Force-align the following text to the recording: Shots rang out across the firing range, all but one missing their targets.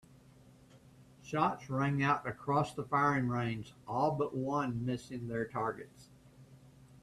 Shots 1.21 1.69
rang 1.69 2.01
out 2.01 2.25
across 2.27 2.73
the 2.73 2.83
firing 2.83 3.27
range, 3.27 3.75
all 3.87 4.15
but 4.15 4.35
one 4.35 4.83
missing 4.83 5.27
their 5.27 5.45
targets. 5.45 6.09